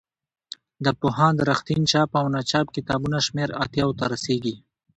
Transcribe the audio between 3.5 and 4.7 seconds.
اتیاوو ته رسیږي.